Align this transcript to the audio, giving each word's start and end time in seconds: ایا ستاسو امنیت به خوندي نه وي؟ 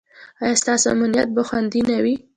ایا 0.43 0.59
ستاسو 0.61 0.85
امنیت 0.93 1.29
به 1.35 1.41
خوندي 1.47 1.81
نه 1.89 1.97
وي؟ 2.03 2.15